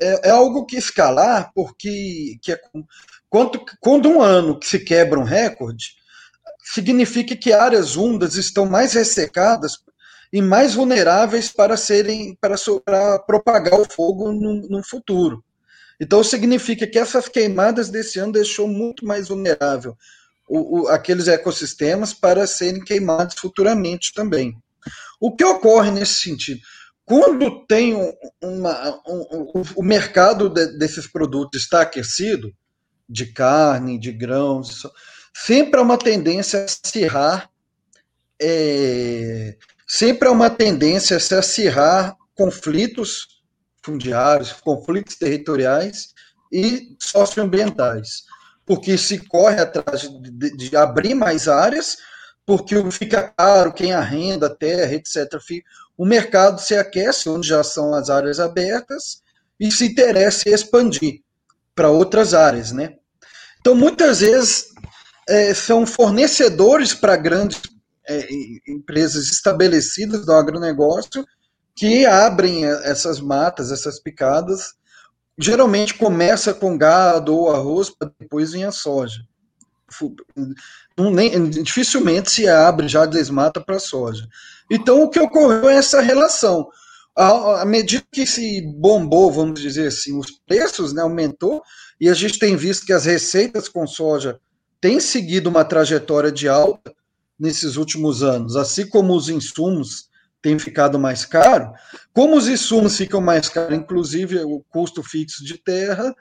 é, 0.00 0.28
é 0.28 0.30
algo 0.30 0.64
que 0.64 0.76
escalar, 0.76 1.50
porque 1.54 2.38
que 2.40 2.52
é, 2.52 2.60
quando, 3.28 3.60
quando 3.80 4.08
um 4.08 4.22
ano 4.22 4.58
que 4.58 4.68
se 4.68 4.78
quebra 4.78 5.18
um 5.18 5.24
recorde, 5.24 5.96
significa 6.74 7.34
que 7.34 7.52
áreas 7.52 7.96
úmidas 7.96 8.34
estão 8.34 8.66
mais 8.66 8.92
ressecadas 8.92 9.78
e 10.32 10.42
mais 10.42 10.74
vulneráveis 10.74 11.50
para 11.50 11.76
serem 11.76 12.36
para, 12.40 12.56
para 12.84 13.18
propagar 13.20 13.80
o 13.80 13.90
fogo 13.90 14.30
no, 14.30 14.68
no, 14.68 14.82
futuro. 14.84 15.42
Então 15.98 16.22
significa 16.22 16.86
que 16.86 16.98
essas 16.98 17.28
queimadas 17.28 17.88
desse 17.88 18.18
ano 18.18 18.32
deixou 18.32 18.68
muito 18.68 19.06
mais 19.06 19.28
vulnerável 19.28 19.96
o, 20.46 20.82
o, 20.82 20.88
aqueles 20.88 21.26
ecossistemas 21.26 22.12
para 22.12 22.46
serem 22.46 22.84
queimados 22.84 23.36
futuramente 23.38 24.12
também. 24.14 24.54
O 25.20 25.34
que 25.34 25.44
ocorre 25.44 25.90
nesse 25.90 26.20
sentido? 26.20 26.60
Quando 27.04 27.66
tem 27.66 27.94
uma, 28.42 29.00
um, 29.08 29.62
o 29.74 29.82
mercado 29.82 30.50
de, 30.50 30.78
desses 30.78 31.06
produtos 31.06 31.62
está 31.62 31.80
aquecido, 31.80 32.52
de 33.08 33.26
carne, 33.32 33.98
de 33.98 34.12
grãos, 34.12 34.82
sempre 35.34 35.78
há 35.78 35.82
uma 35.82 35.98
tendência 35.98 36.60
a 36.60 36.64
acirrar, 36.64 37.50
é, 38.40 39.56
sempre 39.86 40.28
há 40.28 40.30
uma 40.30 40.50
tendência 40.50 41.16
a 41.16 41.20
se 41.20 41.34
acirrar 41.34 42.16
conflitos 42.34 43.38
fundiários, 43.82 44.52
conflitos 44.52 45.16
territoriais 45.16 46.14
e 46.52 46.96
socioambientais, 47.00 48.24
porque 48.66 48.98
se 48.98 49.18
corre 49.18 49.60
atrás 49.60 50.02
de, 50.02 50.30
de, 50.30 50.56
de 50.56 50.76
abrir 50.76 51.14
mais 51.14 51.48
áreas, 51.48 51.96
porque 52.44 52.74
fica 52.90 53.32
caro 53.36 53.72
quem 53.72 53.92
arrenda 53.92 54.46
a 54.46 54.54
terra, 54.54 54.94
etc. 54.94 55.34
O 55.96 56.06
mercado 56.06 56.60
se 56.60 56.74
aquece, 56.74 57.28
onde 57.28 57.48
já 57.48 57.62
são 57.62 57.94
as 57.94 58.08
áreas 58.08 58.40
abertas, 58.40 59.22
e 59.58 59.70
se 59.70 59.86
interessa 59.86 60.48
em 60.48 60.52
expandir 60.52 61.20
para 61.74 61.90
outras 61.90 62.34
áreas, 62.34 62.72
né? 62.72 62.94
Então, 63.60 63.74
muitas 63.74 64.20
vezes, 64.20 64.68
é, 65.28 65.52
são 65.52 65.86
fornecedores 65.86 66.94
para 66.94 67.16
grandes 67.16 67.60
é, 68.08 68.26
empresas 68.66 69.30
estabelecidas 69.30 70.24
do 70.24 70.32
agronegócio 70.32 71.24
que 71.76 72.06
abrem 72.06 72.64
essas 72.64 73.20
matas, 73.20 73.70
essas 73.70 74.00
picadas. 74.00 74.74
Geralmente 75.38 75.94
começa 75.94 76.52
com 76.52 76.76
gado 76.76 77.36
ou 77.36 77.54
arroz, 77.54 77.90
para 77.90 78.10
depois 78.18 78.52
vir 78.52 78.64
a 78.64 78.72
soja. 78.72 79.20
Não, 80.96 81.10
nem, 81.10 81.48
dificilmente 81.48 82.30
se 82.30 82.48
abre, 82.48 82.88
já 82.88 83.06
desmata 83.06 83.60
para 83.60 83.78
soja. 83.78 84.26
Então, 84.70 85.02
o 85.02 85.08
que 85.08 85.20
ocorreu 85.20 85.68
é 85.68 85.76
essa 85.76 86.00
relação. 86.00 86.68
À, 87.16 87.62
à 87.62 87.64
medida 87.64 88.04
que 88.10 88.26
se 88.26 88.60
bombou, 88.76 89.30
vamos 89.30 89.60
dizer 89.60 89.88
assim, 89.88 90.18
os 90.18 90.30
preços 90.46 90.92
né, 90.92 91.02
aumentou, 91.02 91.62
e 92.00 92.08
a 92.08 92.14
gente 92.14 92.38
tem 92.38 92.56
visto 92.56 92.84
que 92.84 92.92
as 92.92 93.04
receitas 93.04 93.68
com 93.68 93.86
soja 93.86 94.40
tem 94.80 95.00
seguido 95.00 95.50
uma 95.50 95.64
trajetória 95.64 96.30
de 96.30 96.48
alta 96.48 96.94
nesses 97.38 97.76
últimos 97.76 98.22
anos, 98.22 98.56
assim 98.56 98.88
como 98.88 99.14
os 99.14 99.28
insumos 99.28 100.08
têm 100.40 100.58
ficado 100.58 100.98
mais 100.98 101.24
caro, 101.24 101.72
como 102.12 102.36
os 102.36 102.48
insumos 102.48 102.96
ficam 102.96 103.20
mais 103.20 103.48
caros, 103.48 103.76
inclusive 103.76 104.38
o 104.40 104.64
custo 104.68 105.02
fixo 105.02 105.44
de 105.44 105.58
terra, 105.58 106.14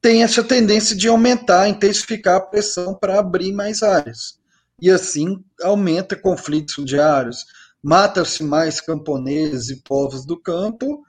tem 0.00 0.24
essa 0.24 0.42
tendência 0.42 0.96
de 0.96 1.06
aumentar, 1.06 1.68
intensificar 1.68 2.36
a 2.36 2.40
pressão 2.40 2.94
para 2.94 3.20
abrir 3.20 3.52
mais 3.52 3.82
áreas. 3.82 4.40
E 4.80 4.90
assim 4.90 5.42
aumenta 5.62 6.16
conflitos 6.16 6.84
diários, 6.84 7.44
mata-se 7.80 8.42
mais 8.42 8.80
camponeses 8.80 9.70
e 9.70 9.82
povos 9.82 10.26
do 10.26 10.36
campo, 10.36 11.04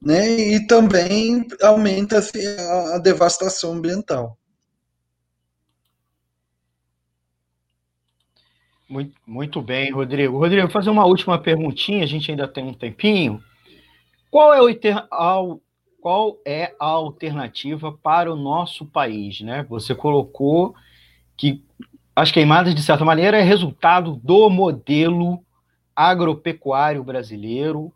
né, 0.00 0.30
e 0.30 0.66
também 0.66 1.46
aumenta 1.60 2.24
a 2.94 2.98
devastação 2.98 3.74
ambiental. 3.74 4.39
Muito, 8.90 9.14
muito 9.24 9.62
bem, 9.62 9.92
Rodrigo. 9.92 10.36
Rodrigo, 10.36 10.62
vou 10.62 10.70
fazer 10.70 10.90
uma 10.90 11.06
última 11.06 11.38
perguntinha, 11.38 12.02
a 12.02 12.08
gente 12.08 12.28
ainda 12.28 12.48
tem 12.48 12.64
um 12.64 12.74
tempinho. 12.74 13.40
Qual 14.28 14.52
é, 14.52 14.60
o, 14.60 15.60
qual 16.00 16.36
é 16.44 16.74
a 16.76 16.86
alternativa 16.86 17.92
para 17.92 18.32
o 18.32 18.36
nosso 18.36 18.84
país? 18.84 19.42
Né? 19.42 19.64
Você 19.68 19.94
colocou 19.94 20.74
que 21.36 21.64
as 22.16 22.32
queimadas, 22.32 22.74
de 22.74 22.82
certa 22.82 23.04
maneira, 23.04 23.38
é 23.38 23.42
resultado 23.42 24.16
do 24.16 24.50
modelo 24.50 25.38
agropecuário 25.94 27.04
brasileiro, 27.04 27.92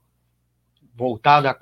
voltado 0.95 1.49
a, 1.49 1.57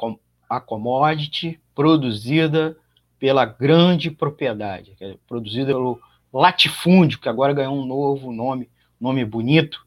a 0.50 0.60
commodity, 0.60 1.58
produzida 1.74 2.76
pela 3.18 3.46
grande 3.46 4.10
propriedade, 4.10 4.94
produzida 5.26 5.68
pelo 5.68 5.98
latifúndio, 6.30 7.18
que 7.18 7.30
agora 7.30 7.54
ganhou 7.54 7.74
um 7.74 7.86
novo 7.86 8.30
nome 8.30 8.68
nome 9.02 9.24
bonito, 9.24 9.84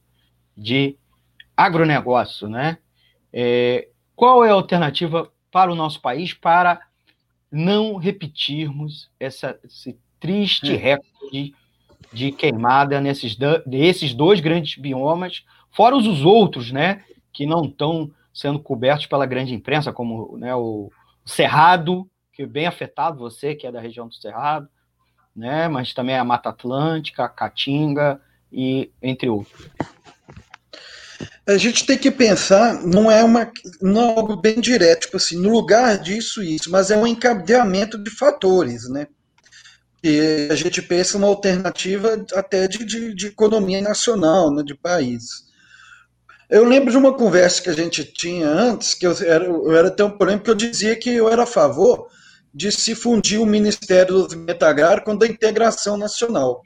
de 0.55 0.97
agronegócio, 1.55 2.47
né? 2.47 2.77
É, 3.31 3.87
qual 4.15 4.43
é 4.43 4.49
a 4.49 4.53
alternativa 4.53 5.31
para 5.51 5.71
o 5.71 5.75
nosso 5.75 6.01
país 6.01 6.33
para 6.33 6.81
não 7.51 7.95
repetirmos 7.95 9.09
essa, 9.19 9.57
esse 9.63 9.97
triste 10.19 10.73
é. 10.73 10.75
recorde 10.75 11.53
de 12.11 12.31
queimada 12.31 12.99
nesses, 13.01 13.37
desses 13.65 14.13
dois 14.13 14.39
grandes 14.39 14.77
biomas, 14.77 15.45
fora 15.71 15.95
os 15.95 16.23
outros, 16.23 16.71
né, 16.71 17.03
que 17.31 17.45
não 17.45 17.65
estão 17.65 18.11
sendo 18.33 18.59
cobertos 18.59 19.05
pela 19.05 19.25
grande 19.25 19.53
imprensa, 19.53 19.93
como 19.93 20.37
né, 20.37 20.53
o 20.55 20.91
Cerrado, 21.25 22.09
que 22.31 22.43
é 22.43 22.45
bem 22.45 22.67
afetado, 22.67 23.17
você 23.17 23.55
que 23.55 23.65
é 23.65 23.71
da 23.71 23.79
região 23.79 24.07
do 24.07 24.15
Cerrado, 24.15 24.67
né, 25.35 25.67
mas 25.67 25.93
também 25.93 26.17
a 26.17 26.23
Mata 26.23 26.49
Atlântica, 26.49 27.25
a 27.25 27.29
Caatinga, 27.29 28.21
e 28.55 28.89
entre 29.03 29.27
outros. 29.29 29.69
A 31.47 31.57
gente 31.57 31.85
tem 31.85 31.97
que 31.97 32.09
pensar, 32.09 32.81
não 32.85 33.11
é 33.11 33.23
uma 33.23 33.51
não 33.81 34.01
é 34.01 34.17
algo 34.17 34.35
bem 34.37 34.59
direto, 34.59 35.01
tipo 35.01 35.17
assim, 35.17 35.37
no 35.39 35.49
lugar 35.49 35.99
disso 35.99 36.41
isso, 36.41 36.71
mas 36.71 36.89
é 36.89 36.97
um 36.97 37.05
encadeamento 37.05 38.01
de 38.01 38.09
fatores, 38.09 38.89
né? 38.89 39.07
E 40.03 40.47
a 40.49 40.55
gente 40.55 40.81
pensa 40.81 41.17
uma 41.17 41.27
alternativa 41.27 42.25
até 42.33 42.67
de, 42.67 42.83
de, 42.85 43.13
de 43.13 43.27
economia 43.27 43.81
nacional, 43.81 44.53
né, 44.53 44.63
de 44.63 44.75
país. 44.75 45.45
Eu 46.49 46.63
lembro 46.63 46.91
de 46.91 46.97
uma 46.97 47.13
conversa 47.13 47.61
que 47.61 47.69
a 47.69 47.73
gente 47.73 48.03
tinha 48.03 48.47
antes, 48.47 48.93
que 48.93 49.05
eu 49.05 49.15
era, 49.19 49.45
eu 49.45 49.75
era 49.75 49.89
tão 49.89 50.11
polêmico 50.11 50.45
que 50.45 50.51
eu 50.51 50.55
dizia 50.55 50.95
que 50.95 51.09
eu 51.09 51.27
era 51.27 51.43
a 51.43 51.47
favor 51.47 52.07
de 52.53 52.71
se 52.71 52.95
fundir 52.95 53.39
o 53.39 53.45
Ministério 53.45 54.27
do 54.27 54.65
Agrário 54.65 55.03
com 55.03 55.11
a 55.11 55.27
integração 55.27 55.97
nacional. 55.97 56.61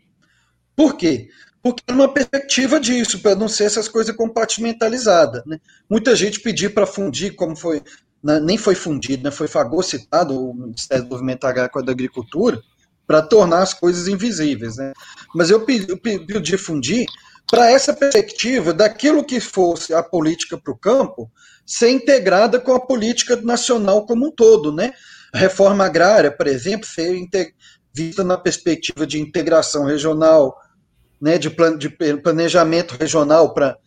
Por 0.76 0.96
quê? 0.96 1.30
Porque 1.62 1.84
é 1.88 1.92
uma 1.92 2.12
perspectiva 2.12 2.80
disso, 2.80 3.20
para 3.20 3.36
não 3.36 3.48
ser 3.48 3.66
essas 3.66 3.88
coisas 3.88 4.16
compartimentalizadas. 4.16 5.44
Né? 5.46 5.60
Muita 5.90 6.16
gente 6.16 6.40
pediu 6.40 6.72
para 6.72 6.86
fundir, 6.86 7.36
como 7.36 7.56
foi, 7.56 7.82
né, 8.24 8.40
nem 8.40 8.58
foi 8.58 8.76
fundido, 8.76 9.24
né, 9.24 9.32
foi 9.32 9.48
fagocitado 9.48 10.34
o 10.34 10.54
Ministério 10.54 11.04
do 11.04 11.08
Desenvolvimento 11.08 11.46
Agrário 11.46 11.84
da 11.84 11.92
Agricultura, 11.92 12.62
para 13.06 13.22
tornar 13.22 13.62
as 13.62 13.74
coisas 13.74 14.08
invisíveis. 14.08 14.78
Né? 14.78 14.94
Mas 15.36 15.50
eu 15.50 15.66
pedi, 15.66 15.90
eu 15.90 15.98
pedi 15.98 16.58
fundir 16.58 17.06
para 17.50 17.70
essa 17.72 17.94
perspectiva 17.94 18.72
daquilo 18.72 19.24
que 19.24 19.40
fosse 19.40 19.94
a 19.94 20.04
política 20.04 20.58
para 20.58 20.72
o 20.72 20.78
campo 20.78 21.30
ser 21.66 21.90
integrada 21.90 22.60
com 22.60 22.74
a 22.74 22.80
política 22.80 23.36
nacional 23.38 24.06
como 24.06 24.28
um 24.28 24.32
todo, 24.32 24.72
né? 24.72 24.92
Reforma 25.34 25.86
agrária, 25.86 26.32
por 26.32 26.48
exemplo, 26.48 26.88
ser 26.88 27.16
vista 27.94 28.24
na 28.24 28.38
perspectiva 28.38 29.06
de 29.06 29.20
integração 29.20 29.86
regional, 29.86 30.56
né, 31.22 31.38
de, 31.38 31.50
plan 31.50 31.78
de 31.78 31.90
planejamento 31.90 32.96
regional 33.00 33.54
para 33.54 33.78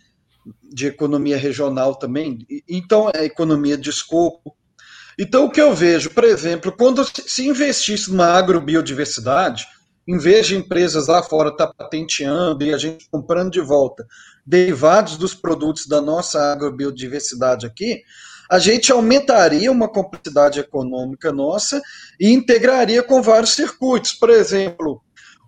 de 0.63 0.87
economia 0.87 1.37
regional 1.37 1.95
também. 1.95 2.47
Então, 2.69 3.11
é 3.15 3.25
economia 3.25 3.77
de 3.77 3.91
escopo. 3.91 4.57
Então, 5.19 5.45
o 5.45 5.51
que 5.51 5.61
eu 5.61 5.75
vejo, 5.75 6.11
por 6.11 6.25
exemplo, 6.25 6.73
quando 6.73 7.05
se 7.05 7.47
investisse 7.47 8.11
numa 8.11 8.27
agrobiodiversidade, 8.27 9.67
em 10.09 10.19
vez 10.19 10.47
de 10.47 10.57
empresas 10.57 11.07
lá 11.07 11.23
fora 11.23 11.51
estar 11.51 11.69
tá 11.69 11.75
patenteando 11.75 12.65
e 12.65 12.73
a 12.73 12.79
gente 12.79 13.09
comprando 13.11 13.53
de 13.53 13.61
volta 13.61 14.07
derivados 14.45 15.17
dos 15.17 15.35
produtos 15.35 15.87
da 15.87 16.01
nossa 16.01 16.53
agrobiodiversidade 16.53 17.67
aqui, 17.67 18.03
a 18.51 18.59
gente 18.59 18.91
aumentaria 18.91 19.71
uma 19.71 19.89
complexidade 19.89 20.59
econômica 20.59 21.33
nossa 21.33 21.81
e 22.19 22.31
integraria 22.31 23.03
com 23.03 23.23
vários 23.23 23.53
circuitos. 23.53 24.13
Por 24.13 24.31
exemplo, 24.31 25.01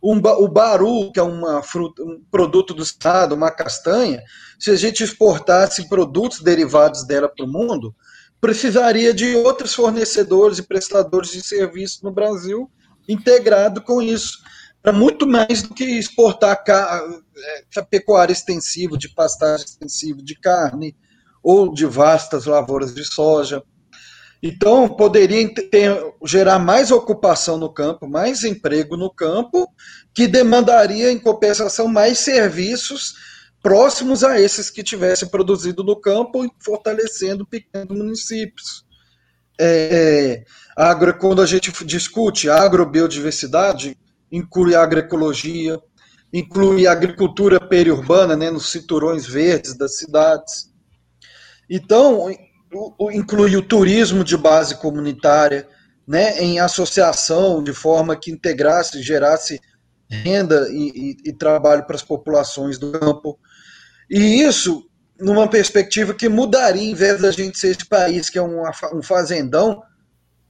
um, 0.05 0.19
o 0.19 0.49
baru, 0.49 1.11
que 1.11 1.19
é 1.19 1.23
uma 1.23 1.63
fruta, 1.63 2.03
um 2.03 2.23
produto 2.31 2.75
do 2.75 2.83
estado, 2.83 3.35
uma 3.35 3.51
castanha, 3.51 4.23
se 4.59 4.71
a 4.71 4.77
gente 4.77 5.03
exportasse 5.03 5.89
produtos 5.89 6.41
derivados 6.41 7.07
dela 7.07 7.29
para 7.29 7.47
o 7.47 7.49
mundo, 7.49 7.95
precisaria 8.41 9.15
de 9.15 9.35
outros 9.37 9.75
fornecedores 9.75 10.59
e 10.59 10.63
prestadores 10.63 11.31
de 11.31 11.43
serviço 11.43 12.05
no 12.05 12.13
Brasil 12.13 12.71
integrado 13.09 13.81
com 13.81 14.03
isso. 14.03 14.39
Para 14.83 14.93
muito 14.93 15.27
mais 15.27 15.63
do 15.63 15.73
que 15.73 15.85
exportar 15.85 16.63
é, 16.69 17.83
pecuária 17.83 18.33
extensiva, 18.33 18.99
de 18.99 19.09
pastagem 19.09 19.65
extensiva 19.65 20.23
de 20.23 20.39
carne, 20.39 20.95
ou 21.43 21.73
de 21.73 21.87
vastas 21.87 22.45
lavouras 22.45 22.95
de 22.95 23.05
soja. 23.05 23.63
Então, 24.47 24.87
poderia 24.87 25.55
ter, 25.55 25.97
gerar 26.23 26.59
mais 26.59 26.91
ocupação 26.91 27.57
no 27.57 27.73
campo, 27.73 28.07
mais 28.07 28.45
emprego 28.45 28.95
no 28.95 29.09
campo, 29.09 29.67
que 30.13 30.27
demandaria, 30.27 31.11
em 31.11 31.19
compensação, 31.19 31.89
mais 31.89 32.19
serviços 32.19 33.15
próximos 33.63 34.23
a 34.23 34.39
esses 34.39 34.69
que 34.69 34.83
tivessem 34.83 35.27
produzido 35.29 35.83
no 35.83 35.99
campo, 35.99 36.47
fortalecendo 36.63 37.47
pequenos 37.47 37.97
municípios. 37.97 38.85
É, 39.59 40.45
agro, 40.77 41.17
quando 41.17 41.41
a 41.41 41.47
gente 41.47 41.73
discute 41.83 42.51
agrobiodiversidade, 42.51 43.97
inclui 44.31 44.75
agroecologia, 44.75 45.81
inclui 46.31 46.87
agricultura 46.87 47.59
periurbana, 47.59 48.37
né, 48.37 48.51
nos 48.51 48.71
cinturões 48.71 49.25
verdes 49.27 49.75
das 49.75 49.97
cidades. 49.97 50.71
Então, 51.71 52.29
inclui 53.13 53.57
o 53.57 53.63
turismo 53.63 54.25
de 54.25 54.37
base 54.37 54.77
comunitária, 54.77 55.67
né, 56.07 56.39
em 56.39 56.59
associação, 56.59 57.63
de 57.63 57.73
forma 57.73 58.17
que 58.17 58.31
integrasse, 58.31 59.03
gerasse 59.03 59.61
renda 60.09 60.69
e, 60.71 61.17
e, 61.25 61.31
e 61.31 61.33
trabalho 61.33 61.87
para 61.87 61.97
as 61.97 62.03
populações 62.03 62.79
do 62.79 62.93
campo. 62.93 63.39
E 64.11 64.43
isso 64.43 64.87
numa 65.19 65.49
perspectiva 65.49 66.13
que 66.13 66.29
mudaria, 66.29 66.83
em 66.83 66.95
vez 66.95 67.21
da 67.21 67.31
gente 67.31 67.59
ser 67.59 67.69
esse 67.69 67.87
país 67.87 68.29
que 68.29 68.39
é 68.39 68.43
um, 68.43 68.63
fazendão, 69.03 69.83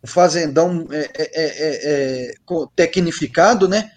um 0.03 0.07
fazendão 0.07 0.87
é, 0.91 1.11
é, 1.15 1.31
é, 1.35 2.31
é, 2.31 2.35
tecnificado, 2.75 3.69
né? 3.69 3.91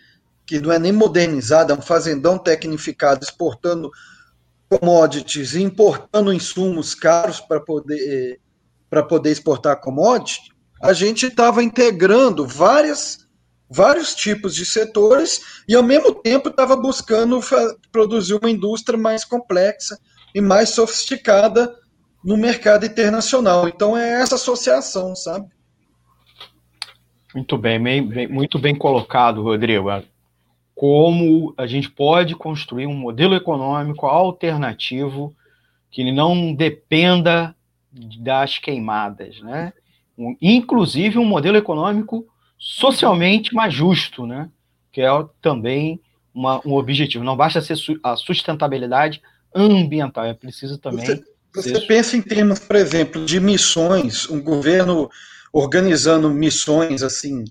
que 0.46 0.60
não 0.60 0.72
é 0.72 0.80
nem 0.80 0.92
modernizado, 0.92 1.74
é 1.74 1.76
um 1.76 1.82
fazendão 1.82 2.38
tecnificado, 2.38 3.24
exportando 3.24 3.92
commodities 4.70 5.54
e 5.54 5.64
importando 5.64 6.34
insumos 6.34 6.94
caros 6.94 7.40
para 7.40 7.60
poder, 7.60 8.40
para 8.90 9.04
poder 9.04 9.32
exportar 9.32 9.80
commodities, 9.80 10.50
a 10.82 10.94
gente 10.94 11.26
estava 11.26 11.64
integrando 11.64 12.46
várias, 12.46 13.28
vários 13.70 14.14
tipos 14.14 14.54
de 14.54 14.66
setores 14.66 15.64
e, 15.68 15.76
ao 15.76 15.84
mesmo 15.84 16.14
tempo, 16.14 16.50
estava 16.50 16.76
buscando 16.76 17.40
produzir 17.92 18.36
uma 18.36 18.50
indústria 18.50 18.98
mais 18.98 19.24
complexa 19.24 19.98
e 20.36 20.42
mais 20.42 20.70
sofisticada 20.70 21.74
no 22.24 22.38
mercado 22.38 22.86
internacional. 22.86 23.68
Então, 23.68 23.98
é 23.98 24.22
essa 24.22 24.36
associação, 24.36 25.16
sabe? 25.16 25.48
Muito 27.34 27.58
bem, 27.58 27.82
bem 27.82 28.28
muito 28.28 28.60
bem 28.60 28.76
colocado, 28.76 29.42
Rodrigo 29.42 29.90
como 30.78 31.56
a 31.58 31.66
gente 31.66 31.90
pode 31.90 32.36
construir 32.36 32.86
um 32.86 32.94
modelo 32.94 33.34
econômico 33.34 34.06
alternativo 34.06 35.36
que 35.90 36.12
não 36.12 36.54
dependa 36.54 37.56
das 38.20 38.60
queimadas, 38.60 39.42
né? 39.42 39.74
Um, 40.16 40.38
inclusive 40.40 41.18
um 41.18 41.26
modelo 41.26 41.58
econômico 41.58 42.28
socialmente 42.60 43.56
mais 43.56 43.74
justo, 43.74 44.28
né? 44.28 44.52
Que 44.92 45.02
é 45.02 45.10
também 45.42 46.00
uma, 46.32 46.62
um 46.64 46.74
objetivo. 46.74 47.24
Não 47.24 47.36
basta 47.36 47.60
ser 47.60 47.76
su 47.76 48.00
a 48.04 48.16
sustentabilidade 48.16 49.20
ambiental, 49.56 50.26
é 50.26 50.34
preciso 50.36 50.78
também. 50.78 51.08
Você, 51.08 51.24
você 51.56 51.82
pensa 51.88 52.16
em 52.16 52.22
termos, 52.22 52.60
por 52.60 52.76
exemplo, 52.76 53.26
de 53.26 53.40
missões, 53.40 54.30
um 54.30 54.44
governo 54.44 55.10
organizando 55.52 56.30
missões 56.30 57.02
assim 57.02 57.46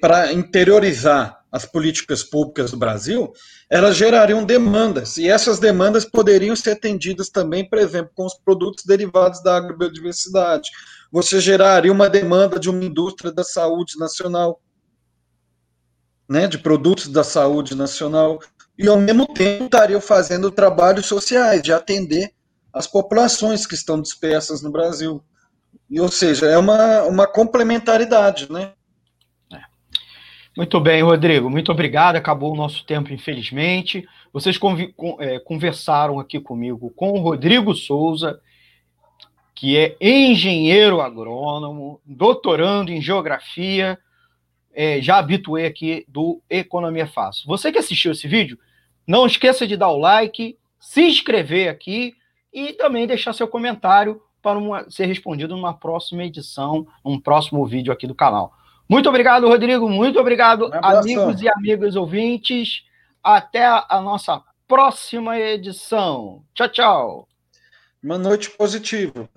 para 0.00 0.32
interiorizar 0.32 1.40
as 1.50 1.64
políticas 1.64 2.22
públicas 2.22 2.70
do 2.70 2.76
Brasil, 2.76 3.32
elas 3.68 3.96
gerariam 3.96 4.44
demandas, 4.44 5.16
e 5.16 5.28
essas 5.28 5.58
demandas 5.58 6.04
poderiam 6.04 6.54
ser 6.54 6.72
atendidas 6.72 7.28
também, 7.28 7.68
por 7.68 7.78
exemplo, 7.78 8.12
com 8.14 8.24
os 8.24 8.34
produtos 8.34 8.84
derivados 8.84 9.42
da 9.42 9.56
agrobiodiversidade. 9.56 10.70
Você 11.10 11.40
geraria 11.40 11.90
uma 11.90 12.08
demanda 12.08 12.58
de 12.58 12.70
uma 12.70 12.84
indústria 12.84 13.32
da 13.32 13.42
saúde 13.42 13.98
nacional, 13.98 14.60
né, 16.28 16.46
de 16.46 16.58
produtos 16.58 17.08
da 17.08 17.24
saúde 17.24 17.74
nacional, 17.74 18.38
e 18.78 18.86
ao 18.86 18.96
mesmo 18.96 19.26
tempo 19.26 19.64
estariam 19.64 20.00
fazendo 20.00 20.50
trabalhos 20.50 21.06
sociais, 21.06 21.62
de 21.62 21.72
atender 21.72 22.30
as 22.72 22.86
populações 22.86 23.66
que 23.66 23.74
estão 23.74 24.00
dispersas 24.00 24.62
no 24.62 24.70
Brasil. 24.70 25.22
E, 25.90 26.00
ou 26.00 26.08
seja, 26.08 26.46
é 26.46 26.56
uma, 26.56 27.02
uma 27.02 27.26
complementaridade, 27.26 28.50
né? 28.50 28.72
Muito 30.60 30.78
bem, 30.78 31.02
Rodrigo, 31.02 31.48
muito 31.48 31.72
obrigado. 31.72 32.16
Acabou 32.16 32.52
o 32.52 32.54
nosso 32.54 32.84
tempo, 32.84 33.10
infelizmente. 33.14 34.06
Vocês 34.30 34.60
é, 35.18 35.38
conversaram 35.38 36.20
aqui 36.20 36.38
comigo 36.38 36.92
com 36.94 37.12
o 37.12 37.18
Rodrigo 37.22 37.74
Souza, 37.74 38.38
que 39.54 39.78
é 39.78 39.96
engenheiro 39.98 41.00
agrônomo, 41.00 41.98
doutorando 42.04 42.92
em 42.92 43.00
geografia, 43.00 43.98
é, 44.74 45.00
já 45.00 45.16
habituei 45.16 45.64
aqui 45.64 46.04
do 46.06 46.42
Economia 46.50 47.06
Fácil. 47.06 47.46
Você 47.46 47.72
que 47.72 47.78
assistiu 47.78 48.12
esse 48.12 48.28
vídeo, 48.28 48.58
não 49.06 49.24
esqueça 49.24 49.66
de 49.66 49.78
dar 49.78 49.88
o 49.88 49.98
like, 49.98 50.58
se 50.78 51.00
inscrever 51.00 51.70
aqui 51.70 52.12
e 52.52 52.74
também 52.74 53.06
deixar 53.06 53.32
seu 53.32 53.48
comentário 53.48 54.20
para 54.42 54.58
uma, 54.58 54.90
ser 54.90 55.06
respondido 55.06 55.56
numa 55.56 55.72
próxima 55.72 56.22
edição, 56.22 56.86
num 57.02 57.18
próximo 57.18 57.64
vídeo 57.64 57.90
aqui 57.90 58.06
do 58.06 58.14
canal. 58.14 58.59
Muito 58.90 59.08
obrigado, 59.08 59.46
Rodrigo. 59.46 59.88
Muito 59.88 60.18
obrigado, 60.18 60.68
um 60.68 60.84
amigos 60.84 61.40
e 61.40 61.48
amigas 61.48 61.94
ouvintes. 61.94 62.82
Até 63.22 63.64
a 63.64 64.00
nossa 64.02 64.42
próxima 64.66 65.38
edição. 65.38 66.42
Tchau, 66.52 66.68
tchau. 66.68 67.28
Uma 68.02 68.18
noite 68.18 68.50
positiva. 68.50 69.30